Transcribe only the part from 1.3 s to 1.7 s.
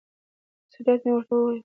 ووایه.